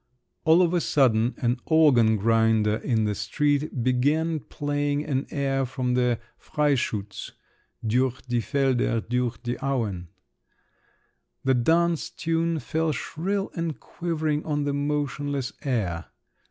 All 0.45 0.63
of 0.63 0.73
a 0.73 0.81
sudden, 0.81 1.35
an 1.37 1.57
organ 1.67 2.17
grinder 2.17 2.77
in 2.77 3.03
the 3.05 3.13
street 3.13 3.83
began 3.83 4.39
playing 4.39 5.05
an 5.05 5.27
air 5.29 5.63
from 5.63 5.93
the 5.93 6.17
Freischütz: 6.39 7.33
"Durch 7.85 8.19
die 8.27 8.41
Felder, 8.41 9.07
durch 9.07 9.37
die 9.43 9.57
Auen…" 9.61 10.07
The 11.45 11.53
dance 11.53 12.09
tune 12.09 12.57
fell 12.57 12.91
shrill 12.91 13.51
and 13.53 13.79
quivering 13.79 14.43
on 14.43 14.63
the 14.63 14.73
motionless 14.73 15.53
air. 15.63 16.05